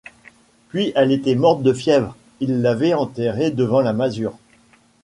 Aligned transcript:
Puis 0.69 0.91
elle 0.95 1.11
était 1.11 1.35
morte 1.35 1.61
de 1.61 1.73
fièvre, 1.73 2.15
il 2.39 2.63
l’avait 2.63 2.95
enterrée 2.95 3.51
devant 3.51 3.81
la 3.81 3.93
masure. 3.93 4.33